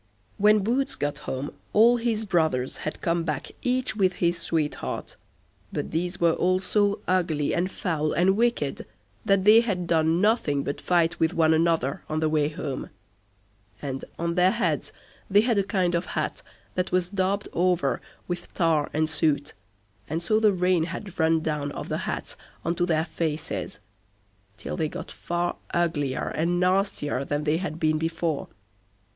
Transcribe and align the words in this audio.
When 0.39 0.63
Boots 0.63 0.95
got 0.95 1.19
home 1.29 1.53
all 1.73 1.97
his 1.97 2.25
brothers 2.25 2.77
had 2.77 3.01
come 3.01 3.23
back 3.23 3.51
each 3.61 3.95
with 3.95 4.13
his 4.13 4.39
sweetheart, 4.39 5.15
but 5.71 5.91
these 5.91 6.19
were 6.19 6.31
all 6.33 6.57
so 6.59 7.01
ugly, 7.07 7.53
and 7.53 7.69
foul, 7.69 8.11
and 8.11 8.35
wicked, 8.35 8.87
that 9.25 9.43
they 9.45 9.61
had 9.61 9.85
done 9.85 10.19
nothing 10.19 10.63
but 10.63 10.81
fight 10.81 11.19
with 11.19 11.35
one 11.35 11.53
another 11.53 12.01
on 12.09 12.19
the 12.19 12.29
way 12.29 12.49
home, 12.49 12.89
and 13.79 14.03
on 14.17 14.33
their 14.33 14.49
heads 14.49 14.91
they 15.29 15.41
had 15.41 15.59
a 15.59 15.63
kind 15.63 15.93
of 15.93 16.07
hat 16.17 16.41
that 16.73 16.91
was 16.91 17.07
daubed 17.11 17.47
over 17.53 18.01
with 18.27 18.51
tar 18.55 18.89
and 18.95 19.07
soot, 19.07 19.53
and 20.09 20.23
so 20.23 20.39
the 20.39 20.51
rain 20.51 20.85
had 20.85 21.19
run 21.19 21.41
down 21.41 21.71
off 21.73 21.89
the 21.89 21.97
hats 22.09 22.35
on 22.65 22.73
to 22.73 22.87
their 22.87 23.05
faces, 23.05 23.79
till 24.57 24.75
they 24.75 24.89
got 24.89 25.11
far 25.11 25.57
uglier 25.75 26.29
and 26.29 26.59
nastier 26.59 27.23
than 27.23 27.43
they 27.43 27.57
had 27.57 27.79
been 27.79 27.99
before. 27.99 28.47